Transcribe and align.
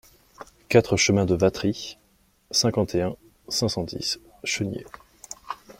quatre 0.67 0.97
chemin 0.97 1.27
de 1.27 1.35
Vatry, 1.35 1.99
cinquante 2.49 2.95
et 2.95 3.03
un, 3.03 3.15
cinq 3.49 3.69
cent 3.69 3.83
dix, 3.83 4.19
Cheniers 4.43 4.87